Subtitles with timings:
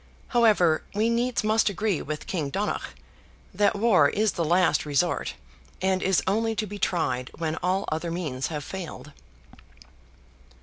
[0.29, 2.95] However, we needs must agree with King Donogh,
[3.53, 5.35] that war is the last resort,
[5.79, 9.11] and is only to be tried when all other means have failed.